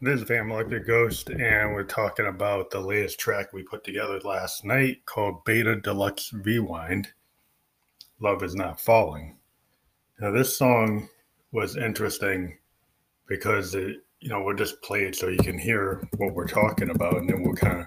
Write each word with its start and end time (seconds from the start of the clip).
This 0.00 0.20
is 0.20 0.28
Phantom 0.28 0.52
Electric 0.52 0.86
Ghost, 0.86 1.28
and 1.28 1.74
we're 1.74 1.82
talking 1.82 2.26
about 2.26 2.70
the 2.70 2.78
latest 2.78 3.18
track 3.18 3.52
we 3.52 3.64
put 3.64 3.82
together 3.82 4.20
last 4.20 4.64
night 4.64 5.04
called 5.06 5.44
Beta 5.44 5.74
Deluxe 5.74 6.32
Rewind 6.32 7.08
Love 8.20 8.44
is 8.44 8.54
Not 8.54 8.80
Falling. 8.80 9.38
Now, 10.20 10.30
this 10.30 10.56
song 10.56 11.08
was 11.50 11.76
interesting 11.76 12.58
because 13.26 13.74
it, 13.74 13.96
you 14.20 14.28
know, 14.28 14.40
we'll 14.40 14.54
just 14.54 14.80
play 14.82 15.00
it 15.00 15.16
so 15.16 15.26
you 15.26 15.38
can 15.38 15.58
hear 15.58 16.06
what 16.18 16.32
we're 16.32 16.46
talking 16.46 16.90
about, 16.90 17.16
and 17.16 17.28
then 17.28 17.42
we'll 17.42 17.56
kind 17.56 17.80
of 17.80 17.86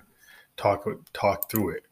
talk 0.57 0.85
talk 1.13 1.49
through 1.49 1.77
it. 1.77 1.85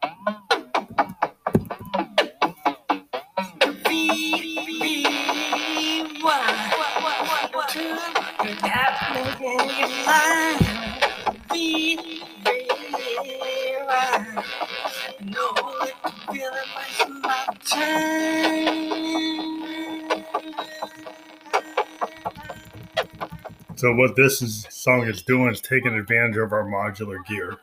So 23.75 23.93
what 23.93 24.17
this 24.17 24.41
is, 24.41 24.67
song 24.69 25.07
is 25.07 25.21
doing 25.21 25.49
is 25.53 25.61
taking 25.61 25.93
advantage 25.93 26.35
of 26.35 26.51
our 26.51 26.65
modular 26.65 27.25
gear, 27.25 27.55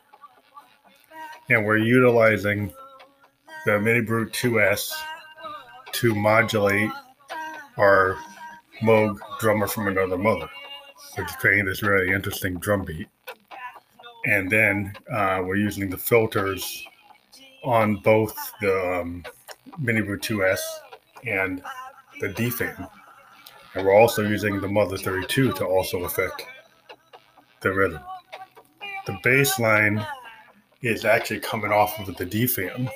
and 1.47 1.63
we're 1.63 1.77
utilizing 1.77 2.73
the 3.67 3.79
Mini 3.79 4.01
Brute 4.01 4.33
2S 4.33 4.91
to 5.91 6.15
modulate 6.15 6.89
our 7.77 8.17
Moog 8.81 9.19
drummer 9.39 9.67
from 9.67 9.87
another 9.87 10.17
mother, 10.17 10.49
is 11.17 11.35
creating 11.37 11.65
this 11.65 11.83
really 11.83 12.13
interesting 12.13 12.55
drum 12.59 12.83
beat. 12.83 13.07
And 14.25 14.49
then 14.49 14.93
uh, 15.11 15.41
we're 15.45 15.55
using 15.55 15.89
the 15.89 15.97
filters 15.97 16.85
on 17.63 17.97
both 17.97 18.35
the 18.61 19.01
um, 19.01 19.23
Mini 19.79 20.01
Brute 20.01 20.21
2S 20.21 20.59
and 21.25 21.61
the 22.19 22.29
DFAM. 22.29 22.89
And 23.75 23.85
we're 23.85 23.95
also 23.95 24.23
using 24.23 24.59
the 24.59 24.67
Mother 24.67 24.97
32 24.97 25.53
to 25.53 25.65
also 25.65 26.03
affect 26.03 26.45
the 27.61 27.71
rhythm. 27.71 28.01
The 29.05 29.17
bass 29.23 29.59
line 29.59 30.05
is 30.81 31.05
actually 31.05 31.39
coming 31.39 31.71
off 31.71 31.97
of 31.99 32.15
the 32.17 32.25
DFAM. 32.25 32.89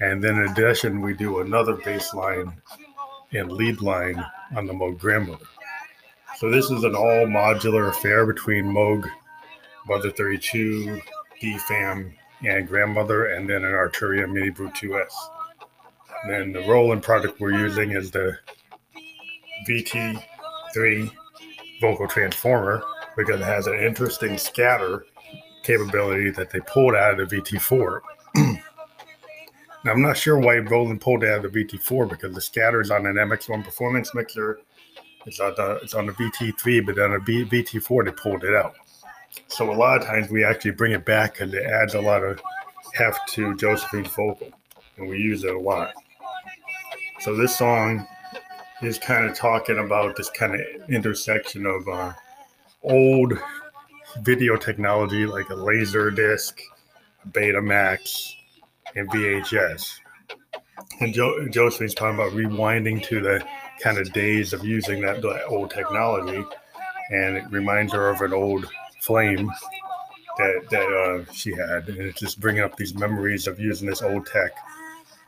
And 0.00 0.22
then 0.22 0.36
in 0.36 0.48
addition, 0.48 1.00
we 1.00 1.14
do 1.14 1.40
another 1.40 1.76
bass 1.76 2.12
line 2.14 2.52
and 3.32 3.52
lead 3.52 3.80
line 3.80 4.22
on 4.56 4.66
the 4.66 4.72
Moog 4.72 4.98
Grandmother. 4.98 5.46
So 6.42 6.50
this 6.50 6.72
is 6.72 6.82
an 6.82 6.96
all 6.96 7.24
modular 7.28 7.88
affair 7.88 8.26
between 8.26 8.64
Moog, 8.64 9.08
Mother 9.86 10.10
32, 10.10 11.00
DFAM, 11.40 12.14
and 12.44 12.66
Grandmother, 12.66 13.26
and 13.26 13.48
then 13.48 13.62
an 13.64 13.70
Arturia 13.70 14.28
Mini 14.28 14.50
Brute 14.50 14.74
2S. 14.74 15.12
And 16.24 16.32
then 16.32 16.52
the 16.52 16.68
Roland 16.68 17.04
product 17.04 17.38
we're 17.38 17.56
using 17.56 17.92
is 17.92 18.10
the 18.10 18.36
VT3 19.68 21.12
vocal 21.80 22.08
transformer 22.08 22.82
because 23.16 23.40
it 23.40 23.44
has 23.44 23.68
an 23.68 23.78
interesting 23.78 24.36
scatter 24.36 25.06
capability 25.62 26.30
that 26.30 26.50
they 26.50 26.58
pulled 26.66 26.96
out 26.96 27.20
of 27.20 27.28
the 27.28 27.36
VT4. 27.36 28.00
now, 28.34 29.92
I'm 29.92 30.02
not 30.02 30.16
sure 30.16 30.40
why 30.40 30.58
Roland 30.58 31.00
pulled 31.00 31.22
out 31.22 31.44
of 31.44 31.52
the 31.52 31.64
VT4 31.64 32.10
because 32.10 32.34
the 32.34 32.40
scatter 32.40 32.80
is 32.80 32.90
on 32.90 33.06
an 33.06 33.14
MX1 33.14 33.62
performance 33.62 34.12
mixer. 34.12 34.58
It's 35.26 35.40
on 35.40 35.54
the, 35.56 35.80
it's 35.82 35.94
on 35.94 36.06
the 36.06 36.12
VT3, 36.12 36.84
but 36.84 36.98
on 36.98 37.12
the 37.12 37.18
VT4, 37.18 38.04
they 38.04 38.10
pulled 38.12 38.44
it 38.44 38.54
out. 38.54 38.74
So 39.48 39.72
a 39.72 39.74
lot 39.74 40.00
of 40.00 40.06
times 40.06 40.30
we 40.30 40.44
actually 40.44 40.72
bring 40.72 40.92
it 40.92 41.04
back 41.04 41.34
because 41.34 41.54
it 41.54 41.64
adds 41.64 41.94
a 41.94 42.00
lot 42.00 42.22
of 42.22 42.40
heft 42.94 43.28
to 43.34 43.56
Josephine's 43.56 44.08
vocal, 44.08 44.50
and 44.96 45.08
we 45.08 45.18
use 45.18 45.44
it 45.44 45.54
a 45.54 45.58
lot. 45.58 45.92
So 47.20 47.36
this 47.36 47.56
song 47.56 48.06
is 48.82 48.98
kind 48.98 49.24
of 49.24 49.36
talking 49.36 49.78
about 49.78 50.16
this 50.16 50.28
kind 50.30 50.54
of 50.54 50.60
intersection 50.90 51.66
of 51.66 51.88
uh, 51.88 52.12
old 52.82 53.34
video 54.20 54.56
technology 54.56 55.24
like 55.24 55.48
a 55.50 55.54
laser 55.54 56.10
disc, 56.10 56.58
Betamax, 57.30 58.32
and 58.96 59.08
VHS. 59.10 59.98
And 61.00 61.14
jo- 61.14 61.48
Josephine's 61.48 61.94
talking 61.94 62.16
about 62.16 62.32
rewinding 62.32 63.02
to 63.04 63.20
the 63.20 63.46
kind 63.80 63.98
of 63.98 64.12
days 64.12 64.52
of 64.52 64.64
using 64.64 65.00
that, 65.02 65.24
old 65.48 65.70
technology, 65.70 66.44
and 67.10 67.36
it 67.36 67.44
reminds 67.50 67.92
her 67.92 68.08
of 68.10 68.20
an 68.20 68.32
old 68.32 68.68
flame 69.00 69.50
that 70.38 70.70
that 70.70 70.86
uh, 70.86 71.32
she 71.32 71.50
had, 71.50 71.88
and 71.88 71.98
it's 71.98 72.20
just 72.20 72.40
bringing 72.40 72.62
up 72.62 72.76
these 72.76 72.94
memories 72.94 73.46
of 73.46 73.60
using 73.60 73.88
this 73.88 74.02
old 74.02 74.26
tech 74.26 74.52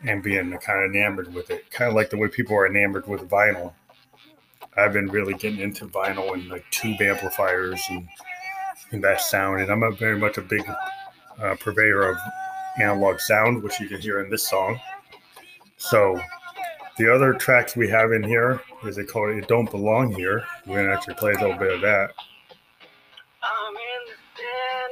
and 0.02 0.22
being 0.22 0.50
kind 0.58 0.84
of 0.84 0.90
enamored 0.94 1.32
with 1.34 1.50
it, 1.50 1.70
kind 1.70 1.88
of 1.88 1.94
like 1.94 2.10
the 2.10 2.16
way 2.16 2.28
people 2.28 2.56
are 2.56 2.66
enamored 2.66 3.06
with 3.06 3.28
vinyl. 3.28 3.72
I've 4.76 4.92
been 4.92 5.08
really 5.08 5.34
getting 5.34 5.60
into 5.60 5.86
vinyl 5.86 6.34
and 6.34 6.48
like 6.48 6.68
tube 6.70 7.00
amplifiers 7.00 7.80
and, 7.90 8.08
and 8.90 9.04
that 9.04 9.20
sound, 9.20 9.60
and 9.60 9.70
I'm 9.70 9.82
a 9.82 9.92
very 9.92 10.18
much 10.18 10.36
a 10.36 10.42
big 10.42 10.68
uh, 11.40 11.54
purveyor 11.60 12.10
of 12.10 12.16
analog 12.80 13.20
sound, 13.20 13.62
which 13.62 13.78
you 13.80 13.88
can 13.88 14.00
hear 14.00 14.20
in 14.20 14.30
this 14.30 14.48
song. 14.48 14.80
So 15.76 16.20
the 16.98 17.12
other 17.12 17.34
tracks 17.34 17.76
we 17.76 17.88
have 17.88 18.12
in 18.12 18.22
here 18.22 18.60
is 18.84 18.96
they 18.96 19.04
call 19.04 19.30
it 19.30 19.38
"It 19.38 19.48
Don't 19.48 19.70
Belong 19.70 20.12
Here." 20.12 20.44
We're 20.66 20.82
gonna 20.82 20.94
actually 20.94 21.14
play 21.14 21.32
a 21.32 21.40
little 21.40 21.58
bit 21.58 21.74
of 21.74 21.80
that. 21.80 22.10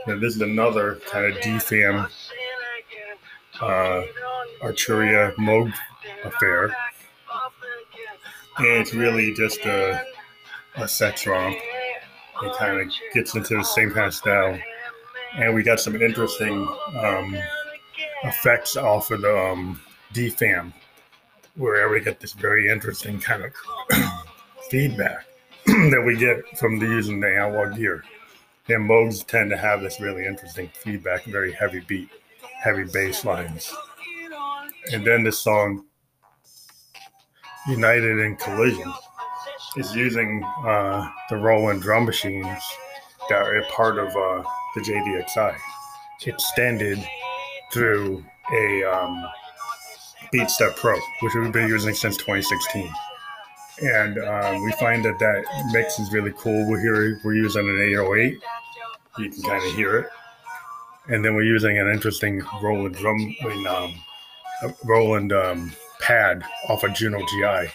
And 0.06 0.20
this 0.20 0.34
is 0.34 0.40
another 0.40 0.96
kind 1.08 1.26
of 1.26 1.40
DFAM 1.42 2.10
uh, 3.60 4.02
Arturia 4.60 5.32
Moog 5.36 5.72
affair. 6.24 6.74
And 8.58 8.66
it's 8.66 8.92
really 8.94 9.32
just 9.34 9.60
a, 9.60 10.04
a 10.76 10.88
sex 10.88 11.26
romp. 11.26 11.56
It 11.56 12.56
kind 12.58 12.80
of 12.80 12.92
gets 13.14 13.34
into 13.36 13.56
the 13.56 13.62
same 13.62 13.92
kind 13.92 14.06
of 14.06 14.14
style. 14.14 14.58
And 15.36 15.54
we 15.54 15.62
got 15.62 15.78
some 15.78 15.94
interesting 15.94 16.66
um, 17.00 17.38
effects 18.24 18.76
off 18.76 19.10
of 19.12 19.22
the 19.22 19.38
um, 19.38 19.80
DFAM, 20.12 20.72
where 21.56 21.88
we 21.88 22.00
get 22.00 22.20
this 22.20 22.32
very 22.32 22.70
interesting 22.70 23.20
kind 23.20 23.44
of 23.44 23.52
feedback 24.70 25.26
that 25.66 26.02
we 26.04 26.16
get 26.16 26.58
from 26.58 26.78
the 26.78 26.86
using 26.86 27.20
the 27.20 27.28
analog 27.28 27.76
gear. 27.76 28.02
And 28.68 28.88
Moogs 28.88 29.26
tend 29.26 29.50
to 29.50 29.56
have 29.56 29.82
this 29.82 30.00
really 30.00 30.24
interesting 30.24 30.70
feedback, 30.74 31.24
very 31.24 31.52
heavy 31.52 31.80
beat, 31.80 32.08
heavy 32.62 32.84
bass 32.84 33.24
lines. 33.24 33.72
And 34.92 35.06
then 35.06 35.24
the 35.24 35.32
song 35.32 35.84
United 37.69 38.19
in 38.19 38.36
Collision 38.36 38.92
is 39.76 39.94
using 39.94 40.42
uh, 40.64 41.08
the 41.28 41.36
Roland 41.36 41.82
drum 41.82 42.06
machines 42.06 42.62
that 43.28 43.42
are 43.42 43.62
part 43.70 43.98
of 43.98 44.08
uh, 44.08 44.42
the 44.74 44.80
JDXI, 44.80 45.56
extended 46.26 46.98
through 47.72 48.24
a 48.52 48.84
um, 48.84 49.24
BeatStep 50.32 50.76
Pro, 50.76 50.97
which 51.20 51.34
we've 51.34 51.53
been 51.53 51.69
using 51.69 51.94
since 51.94 52.16
2016 52.16 52.93
and 53.82 54.19
um, 54.19 54.62
we 54.62 54.72
find 54.72 55.04
that 55.04 55.19
that 55.19 55.44
mix 55.72 55.98
is 55.98 56.12
really 56.12 56.32
cool. 56.37 56.69
We're 56.69 56.81
here, 56.81 57.20
we're 57.25 57.34
using 57.34 57.69
an 57.69 57.81
808. 57.81 58.41
You 59.19 59.31
can 59.31 59.43
kind 59.43 59.62
of 59.62 59.75
hear 59.75 59.98
it, 59.98 60.06
and 61.09 61.25
then 61.25 61.34
we're 61.34 61.44
using 61.44 61.78
an 61.78 61.88
interesting 61.88 62.43
Roland 62.62 62.94
drum, 62.94 63.37
um, 63.69 63.94
Roland 64.84 65.32
um, 65.32 65.72
pad 66.00 66.44
off 66.69 66.84
of 66.84 66.94
Juno 66.94 67.19
GI. 67.19 67.44
It 67.44 67.70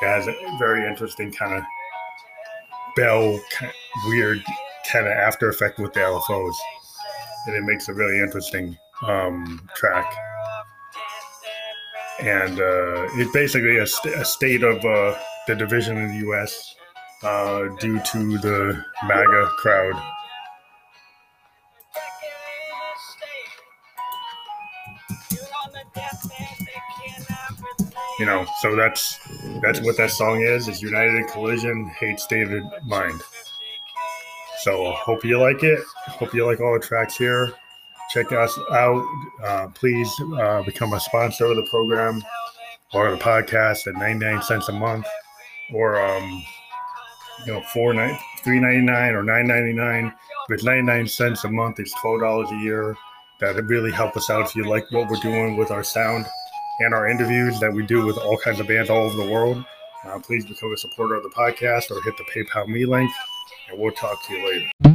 has 0.00 0.26
a 0.26 0.34
very 0.58 0.88
interesting 0.88 1.32
kind 1.32 1.54
of 1.54 1.62
bell, 2.96 3.40
kind 3.52 3.70
of 3.70 4.08
weird 4.08 4.42
kind 4.90 5.06
of 5.06 5.12
after 5.12 5.48
effect 5.48 5.78
with 5.78 5.92
the 5.92 6.00
LFOs, 6.00 6.54
and 7.46 7.56
it 7.56 7.62
makes 7.62 7.88
a 7.88 7.94
really 7.94 8.20
interesting 8.20 8.76
um, 9.02 9.68
track 9.74 10.14
and 12.20 12.60
uh, 12.60 13.06
it's 13.14 13.32
basically 13.32 13.78
a, 13.78 13.86
st- 13.86 14.14
a 14.14 14.24
state 14.24 14.62
of 14.62 14.84
uh, 14.84 15.18
the 15.46 15.54
division 15.54 15.96
in 15.96 16.08
the 16.08 16.18
U.S. 16.26 16.74
Uh, 17.22 17.68
due 17.80 18.00
to 18.00 18.38
the 18.38 18.84
MAGA 19.06 19.46
crowd. 19.58 19.94
You 28.20 28.26
know, 28.26 28.46
so 28.60 28.76
that's 28.76 29.18
that's 29.60 29.80
what 29.80 29.96
that 29.96 30.10
song 30.10 30.40
is. 30.40 30.68
Is 30.68 30.80
United 30.80 31.26
Collision, 31.28 31.90
Hate 31.98 32.20
State 32.20 32.48
of 32.48 32.62
Mind. 32.86 33.20
So 34.60 34.92
hope 34.92 35.24
you 35.24 35.40
like 35.40 35.64
it. 35.64 35.80
Hope 36.06 36.32
you 36.32 36.46
like 36.46 36.60
all 36.60 36.74
the 36.74 36.86
tracks 36.86 37.16
here 37.16 37.52
check 38.10 38.32
us 38.32 38.56
out. 38.70 39.04
Uh, 39.42 39.68
please 39.74 40.10
uh, 40.38 40.62
become 40.62 40.92
a 40.92 41.00
sponsor 41.00 41.46
of 41.46 41.56
the 41.56 41.66
program 41.70 42.22
or 42.92 43.10
the 43.10 43.16
podcast 43.16 43.86
at 43.86 43.94
99 43.94 44.42
cents 44.42 44.68
a 44.68 44.72
month 44.72 45.06
or, 45.72 46.00
um, 46.04 46.44
you 47.46 47.52
know, 47.52 47.62
four, 47.72 47.94
three 48.44 48.60
ninety 48.60 48.80
nine 48.80 49.14
or 49.14 49.22
nine 49.22 49.46
ninety 49.46 49.72
nine. 49.72 50.12
It's 50.50 50.64
ninety 50.64 50.82
nine 50.82 51.08
cents 51.08 51.44
a 51.44 51.50
month, 51.50 51.80
it's 51.80 51.92
twelve 52.00 52.20
dollars 52.20 52.50
a 52.52 52.56
year. 52.56 52.96
That'd 53.40 53.68
really 53.68 53.90
help 53.90 54.16
us 54.16 54.30
out 54.30 54.46
if 54.46 54.54
you 54.54 54.64
like 54.64 54.90
what 54.92 55.08
we're 55.08 55.16
doing 55.16 55.56
with 55.56 55.70
our 55.70 55.82
sound 55.82 56.26
and 56.80 56.94
our 56.94 57.08
interviews 57.08 57.58
that 57.60 57.72
we 57.72 57.84
do 57.84 58.04
with 58.06 58.18
all 58.18 58.38
kinds 58.38 58.60
of 58.60 58.68
bands 58.68 58.90
all 58.90 59.04
over 59.04 59.16
the 59.16 59.30
world. 59.30 59.64
Uh, 60.04 60.18
please 60.18 60.44
become 60.44 60.72
a 60.72 60.76
supporter 60.76 61.14
of 61.14 61.22
the 61.22 61.30
podcast 61.30 61.90
or 61.90 62.00
hit 62.02 62.14
the 62.18 62.24
PayPal 62.24 62.68
me 62.68 62.84
link, 62.84 63.10
and 63.70 63.78
we'll 63.78 63.92
talk 63.92 64.22
to 64.26 64.34
you 64.34 64.46
later. 64.46 64.93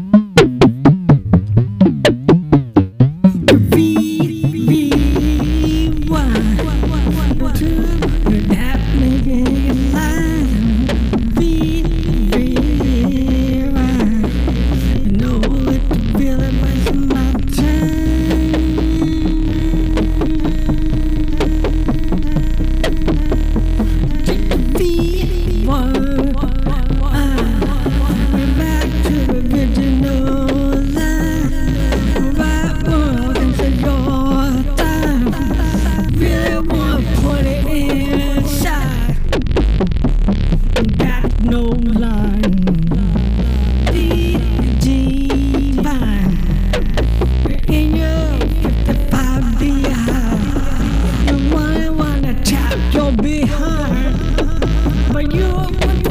love 55.71 55.81
you, 55.81 55.88
love 55.88 56.04
you. 56.04 56.08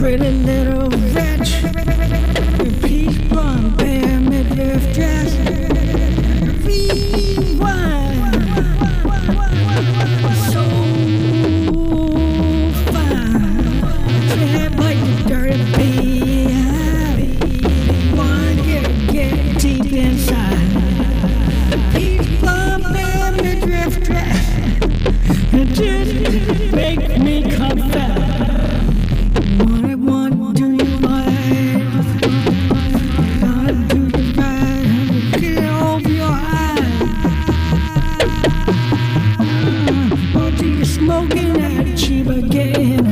Just 0.00 0.18
make 0.18 0.79
smoking 41.00 41.56
at 41.62 42.10
you 42.10 42.30
again. 42.30 43.09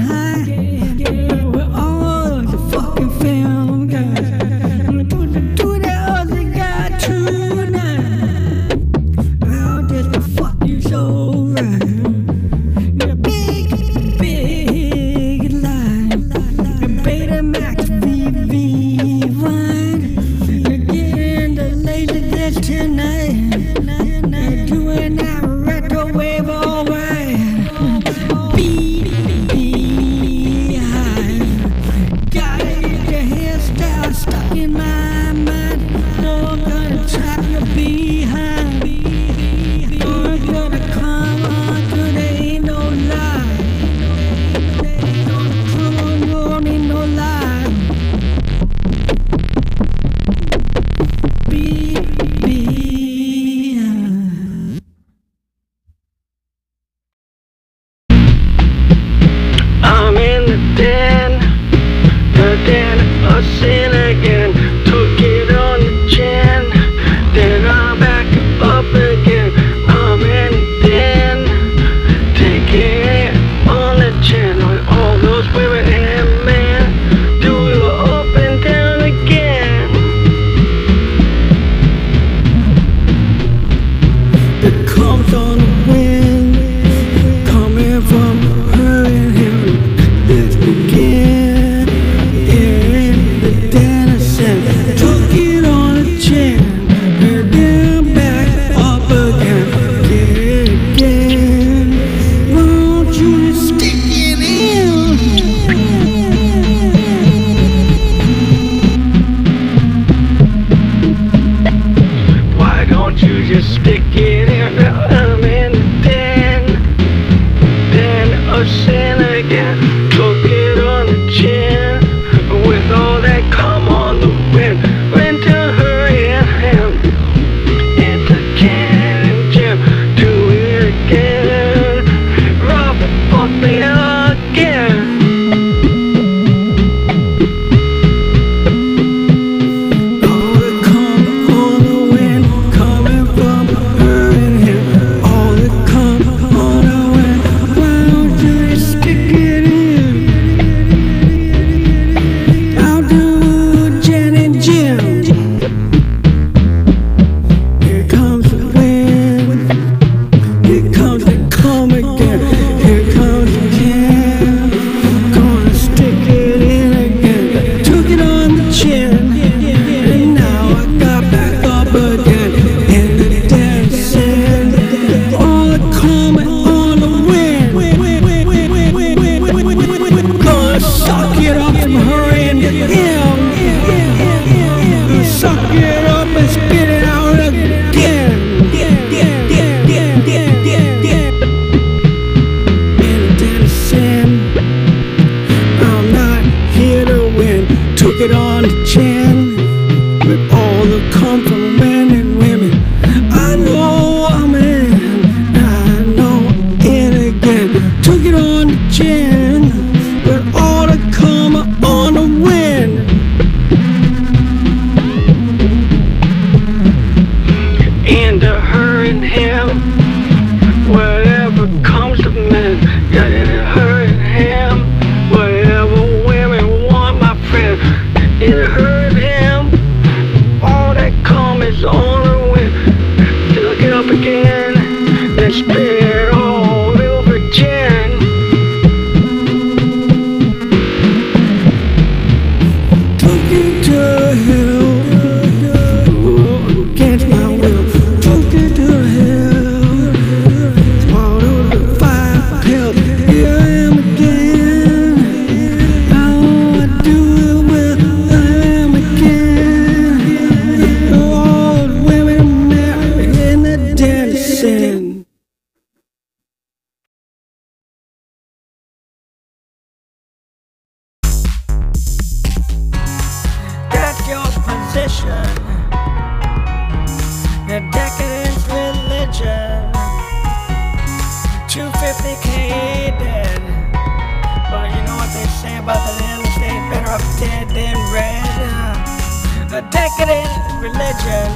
religion. 290.81 291.51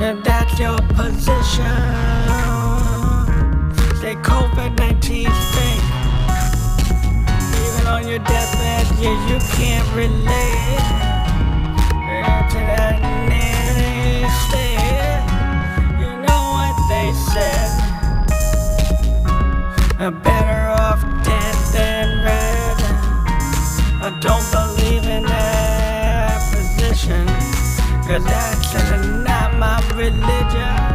And 0.00 0.24
that's 0.24 0.58
your 0.58 0.78
position. 0.98 1.76
Say 4.00 4.14
COVID-19 4.16 5.28
fake. 5.52 5.88
Even 7.62 7.86
on 7.86 8.08
your 8.08 8.18
deathbed, 8.18 8.86
yeah, 8.98 9.28
you 9.28 9.38
can't 9.56 9.88
relate 9.94 10.82
to 12.50 12.58
that. 12.58 12.96
You 16.00 16.10
know 16.26 16.42
what 16.56 16.74
they 16.88 17.08
said. 17.32 17.70
Cause 28.06 28.24
that's 28.24 28.74
not 29.24 29.54
my 29.58 29.80
religion. 29.94 30.91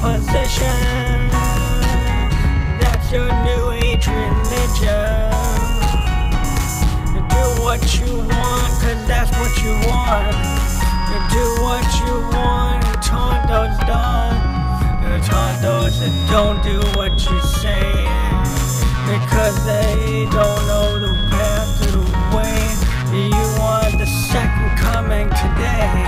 position. 0.00 1.28
That's 2.80 3.10
your 3.12 3.28
new 3.44 3.70
age 3.72 4.06
religion. 4.06 5.30
Do 7.28 7.44
what 7.62 7.82
you 7.98 8.16
want, 8.16 8.72
cause 8.80 9.02
that's 9.06 9.30
what 9.38 9.52
you 9.62 9.72
want. 9.88 10.36
Do 11.30 11.44
what 11.62 11.86
you 12.00 12.12
want, 12.36 12.84
and 12.84 13.02
taunt 13.02 13.48
those 13.48 13.78
done. 13.86 14.36
You 15.02 15.22
taunt 15.24 15.62
those 15.62 16.00
that 16.00 16.14
don't 16.30 16.62
do 16.62 16.78
what 16.98 17.12
you 17.28 17.40
say. 17.40 17.92
Because 19.06 19.56
they 19.64 20.26
don't 20.30 20.62
know 20.66 20.98
the 20.98 21.12
path 21.30 21.82
to 21.82 21.90
the 21.92 22.36
way. 22.36 22.62
You 23.16 23.62
are 23.62 23.90
the 23.96 24.06
second 24.06 24.76
coming 24.78 25.28
today. 25.30 26.04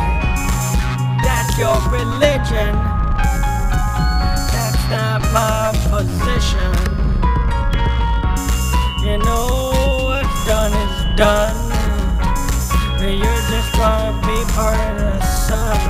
That's 1.23 1.57
your 1.59 1.79
religion 1.91 2.98
not 4.91 5.21
my 5.33 5.73
position. 5.91 6.73
You 9.05 9.19
know 9.19 9.73
what's 10.05 10.47
done 10.47 10.73
is 10.73 11.17
done. 11.17 11.57
You're 13.01 13.43
just 13.53 13.71
trying 13.75 14.21
to 14.21 14.27
be 14.27 14.39
part 14.53 14.79
of 14.91 14.99
the 14.99 15.21
sun. 15.23 15.81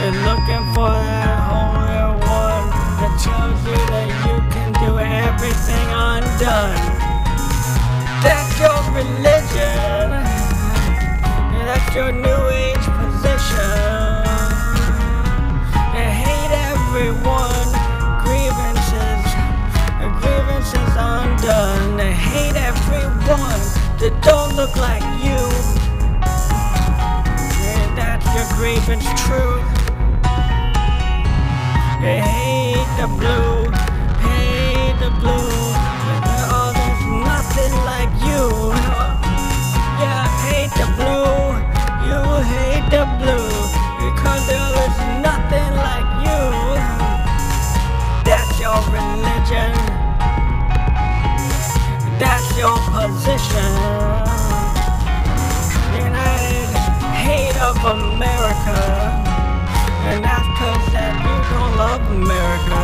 You're 0.00 0.22
looking 0.28 0.64
for 0.74 0.90
that 0.90 1.38
only 1.50 2.02
one 2.24 2.66
that 3.00 3.12
tells 3.20 3.60
you 3.66 3.80
that 3.92 4.08
you 4.26 4.36
can 4.54 4.70
do 4.84 4.98
everything 4.98 5.86
undone. 5.90 6.78
That's 8.22 8.52
your 8.60 8.80
religion. 8.94 10.10
That's 11.66 11.94
your 11.94 12.12
new 12.12 12.49
look 24.60 24.76
like 24.76 25.02
you. 25.24 25.40
And 27.72 27.96
that's 27.96 28.26
your 28.36 28.46
grievance 28.58 29.08
truth. 29.24 29.64
They 32.02 32.20
hate 32.20 32.90
the 33.00 33.08
blue, 33.20 33.72
hate 34.20 34.96
the 35.00 35.12
blue. 35.20 35.48
Oh, 36.52 36.68
there's 36.76 37.04
nothing 37.32 37.74
like 37.92 38.12
you. 38.28 38.44
Yeah, 40.02 40.28
hate 40.44 40.74
the 40.82 40.88
blue. 40.98 41.40
You 42.08 42.20
hate 42.52 42.86
the 42.96 43.04
blue 43.20 43.48
because 44.04 44.42
there 44.46 44.72
is 44.84 44.96
nothing 45.24 45.70
like 45.88 46.08
you. 46.26 46.42
That's 48.28 48.60
your 48.60 48.80
religion. 48.98 49.72
That's 52.20 52.48
your 52.58 52.76
position. 52.92 53.99
Of 57.70 57.84
America. 57.84 58.78
And 60.10 60.24
that's 60.24 60.48
cause 60.58 60.86
that 60.90 61.14
you 61.22 61.36
don't 61.54 61.74
love 61.78 62.02
America. 62.10 62.82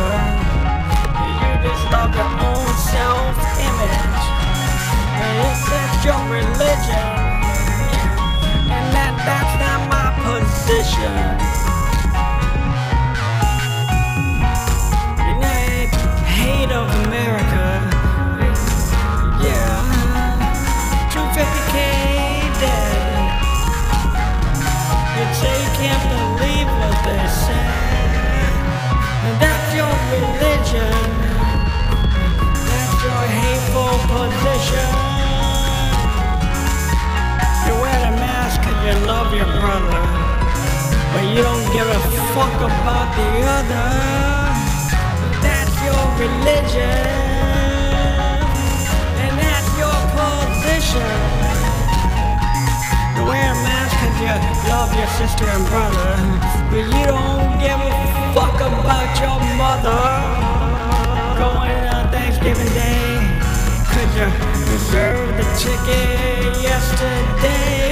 You 1.43 1.51
just 1.59 1.83
love 1.91 2.15
your 2.15 2.31
own 2.47 2.71
self-image. 2.87 4.23
And 5.11 5.35
it's 5.43 5.63
that's 5.67 6.07
your 6.07 6.21
religion. 6.31 7.07
And 8.71 8.87
that 8.95 9.11
that's 9.27 9.55
not 9.59 9.91
my 9.91 10.07
position. 10.23 11.86
Reserved 64.87 65.37
the 65.37 65.43
ticket 65.59 66.63
yesterday. 66.63 67.91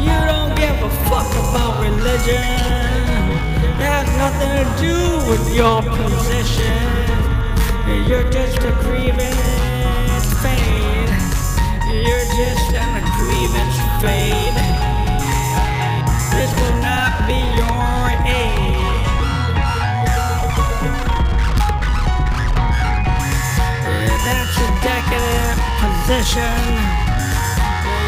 You 0.00 0.16
don't 0.24 0.54
give 0.56 0.76
a 0.82 0.90
fuck 1.08 1.28
about 1.44 1.82
religion. 1.82 2.40
That 3.78 4.06
has 4.06 4.08
nothing 4.16 4.52
to 4.56 4.66
do 4.80 4.96
with 5.28 5.44
your 5.54 5.82
position. 5.82 6.80
You're 8.08 8.28
just 8.30 8.58
a 8.64 8.72
grievance 8.80 10.24
fade. 10.40 11.12
You're 12.00 12.28
just 12.40 12.72
an 12.72 13.02
grievance 13.20 13.78
fade. 14.00 14.56
This 16.32 16.50
will 16.60 16.81
position. 26.02 26.58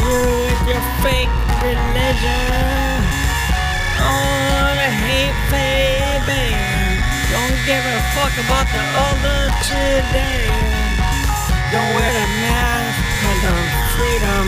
You 0.03 0.19
with 0.19 0.63
your 0.67 0.85
fake 0.99 1.31
religion. 1.63 2.99
Oh, 4.03 4.67
the 4.75 4.91
hate 5.07 5.39
baby. 5.47 6.59
Don't 7.31 7.59
give 7.63 7.85
a 7.87 7.99
fuck 8.19 8.35
about 8.35 8.67
the 8.75 8.83
other 8.99 9.41
today. 9.63 10.51
Don't 11.71 11.91
wear 11.95 12.11
the 12.11 12.29
mask 12.43 12.99
because 12.99 13.43
of 13.47 13.63
freedom. 13.95 14.45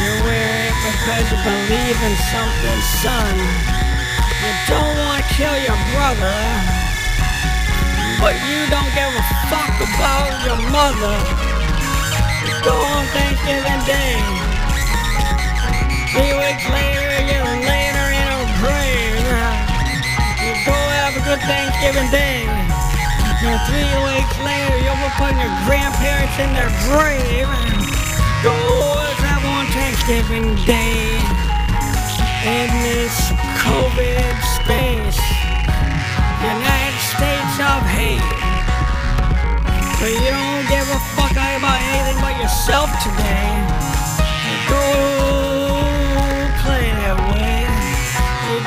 You 0.00 0.12
wear 0.24 0.48
it 0.64 0.76
because 0.88 1.24
you 1.28 1.38
believe 1.44 1.98
in 2.00 2.14
something, 2.32 2.80
son. 3.04 3.34
You 4.40 4.52
don't 4.72 4.96
want 5.04 5.20
to 5.20 5.26
kill 5.36 5.56
your 5.68 5.80
brother. 5.92 6.36
But 8.24 8.40
you 8.48 8.64
don't 8.72 8.92
give 8.96 9.12
a 9.12 9.24
fuck 9.52 9.76
about 9.84 10.32
your 10.48 10.60
mother. 10.72 11.53
Go 12.64 12.72
on 12.72 13.04
Thanksgiving 13.12 13.84
Day. 13.84 14.16
Three 16.08 16.32
weeks 16.32 16.64
later, 16.72 17.12
you're 17.28 17.44
later 17.60 18.06
in 18.08 18.24
a 18.24 18.40
grave. 18.56 19.20
You 20.40 20.54
go 20.64 20.72
have 20.72 21.12
a 21.12 21.20
good 21.28 21.40
Thanksgiving 21.44 22.10
Day. 22.10 22.48
And 23.44 23.60
three 23.68 23.92
weeks 24.08 24.36
later, 24.40 24.78
you'll 24.80 24.96
putting 25.20 25.40
your 25.40 25.52
grandparents 25.66 26.38
in 26.40 26.54
their 26.54 26.72
grave. 26.88 27.73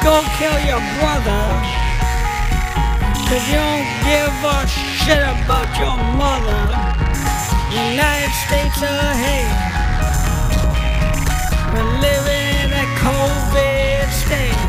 Go 0.08 0.22
kill 0.38 0.60
your 0.62 0.80
brother. 1.00 1.44
Cause 3.28 3.46
you 3.50 3.58
don't 3.58 3.88
give 4.06 4.38
a 4.46 4.68
shit 4.70 5.20
about 5.20 5.70
your 5.82 5.98
mother. 6.16 6.62
United 7.74 8.34
States 8.46 8.78
of 8.78 8.94
hate. 9.26 9.54
We're 11.74 11.92
living 12.00 12.48
in 12.62 12.70
a 12.72 12.86
COVID 13.02 14.06
state. 14.22 14.62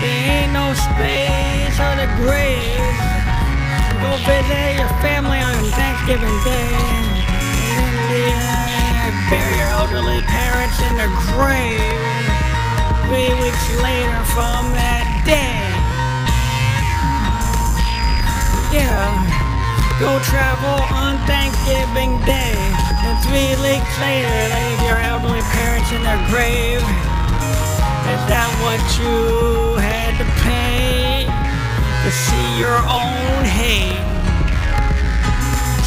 There 0.00 0.24
ain't 0.34 0.52
no 0.52 0.72
space 0.72 1.78
on 1.80 1.98
the 2.00 2.08
grave. 2.16 2.96
Go 4.00 4.10
visit 4.24 4.78
your 4.80 4.92
family 5.04 5.38
on 5.38 5.54
Thanksgiving 5.70 6.38
Day. 6.44 7.23
Uh, 8.14 9.10
bury 9.26 9.56
your 9.58 9.70
elderly 9.74 10.22
parents 10.22 10.78
in 10.86 10.94
their 10.94 11.10
grave. 11.34 11.82
Three 13.10 13.34
weeks 13.42 13.66
later 13.82 14.20
from 14.30 14.70
that 14.78 15.06
day. 15.26 15.58
Yeah. 18.70 19.10
Go 19.98 20.18
travel 20.22 20.78
on 20.94 21.18
Thanksgiving 21.26 22.18
Day. 22.22 22.54
And 23.02 23.18
three 23.26 23.54
weeks 23.62 23.94
later, 23.98 24.30
leave 24.30 24.82
your 24.86 24.98
elderly 24.98 25.42
parents 25.50 25.90
in 25.90 26.02
their 26.02 26.22
grave. 26.30 26.82
Is 28.14 28.22
that 28.30 28.50
what 28.62 28.82
you 28.98 29.74
had 29.82 30.14
to 30.22 30.26
pay 30.42 31.26
to 31.26 32.10
see 32.10 32.58
your 32.62 32.78
own 32.86 33.42
hate? 33.42 34.02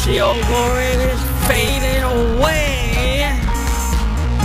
See 0.04 0.20
old 0.20 0.40
glory 0.46 0.92
is 1.08 1.20
fading 1.46 1.97
away. 2.18 3.30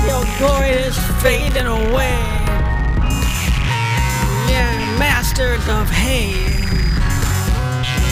Your 0.05 0.23
glory 0.37 0.69
is 0.69 0.97
fading 1.21 1.65
away. 1.65 2.19
Yeah, 4.51 4.69
masters 4.99 5.65
of 5.67 5.89
hate. 5.89 6.61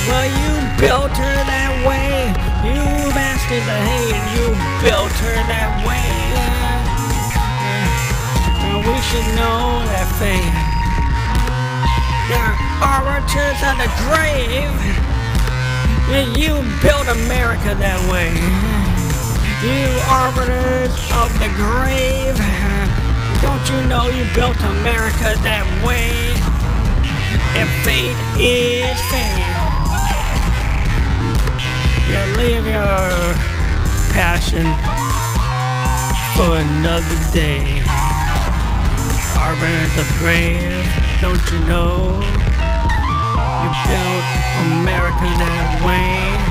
Well, 0.07 0.25
you 0.41 0.51
built 0.81 1.13
her 1.13 1.37
that 1.53 1.73
way. 1.85 2.33
You 2.65 2.81
masters 3.13 3.65
of 3.75 3.81
hate. 3.91 4.17
You 4.33 4.45
built 4.81 5.13
her 5.25 5.37
that 5.53 5.71
way. 5.85 6.09
Well, 8.65 8.81
we 8.81 8.97
should 9.09 9.29
know 9.37 9.85
that 9.93 10.07
fate. 10.17 10.57
They're 12.29 12.55
orators 12.81 13.59
of 13.69 13.75
the 13.77 13.89
grave. 14.09 14.73
You 16.35 16.53
built 16.81 17.07
America 17.07 17.75
that 17.75 17.99
way. 18.11 18.70
You 19.61 19.85
arbiters 20.09 20.89
of 21.21 21.29
the 21.37 21.45
grave. 21.53 22.35
Don't 23.43 23.69
you 23.69 23.87
know 23.87 24.09
you 24.09 24.25
built 24.33 24.57
America 24.57 25.37
that 25.45 25.61
way? 25.85 26.09
If 27.53 27.69
fate 27.85 28.17
is 28.41 28.97
fate. 29.13 29.45
You 32.09 32.21
leave 32.41 32.65
your 32.65 33.37
passion 34.17 34.65
for 36.33 36.57
another 36.57 37.19
day. 37.29 37.85
Arbiters 39.37 39.93
of 40.01 40.09
grave, 40.17 40.89
don't 41.21 41.45
you 41.53 41.59
know? 41.69 42.17
You 43.61 43.69
built 43.85 44.25
America 44.73 45.29
that 45.37 45.85
way. 45.85 46.50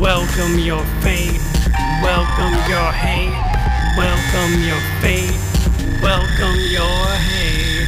Welcome 0.00 0.58
your 0.58 0.82
fate. 1.02 1.38
Welcome 2.02 2.54
your 2.70 2.90
hate. 2.90 3.36
Welcome 3.98 4.62
your 4.64 4.80
fate. 5.02 5.36
Welcome 6.02 6.56
your 6.70 7.06
hate. 7.28 7.86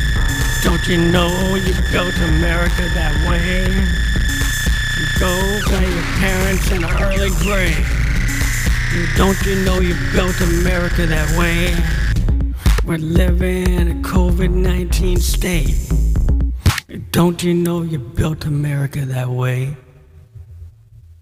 Don't 0.63 0.87
you 0.87 1.11
know 1.11 1.55
you 1.55 1.73
built 1.91 2.15
America 2.17 2.83
that 2.93 3.17
way? 3.27 3.65
You 4.99 5.07
go 5.19 5.61
by 5.71 5.81
your 5.87 6.03
parents 6.21 6.71
in 6.71 6.85
an 6.85 6.91
early 7.03 7.31
grave. 7.41 7.81
Don't 9.17 9.41
you 9.47 9.65
know 9.65 9.81
you 9.81 9.97
built 10.13 10.39
America 10.43 11.07
that 11.07 11.35
way? 11.39 11.75
We're 12.85 12.99
living 12.99 13.67
in 13.69 13.89
a 13.89 14.03
COVID 14.03 14.51
19 14.51 15.17
state. 15.17 15.91
Don't 17.11 17.43
you 17.43 17.55
know 17.55 17.81
you 17.81 17.99
built 17.99 18.45
America 18.45 19.07
that 19.07 19.31
way? 19.31 19.79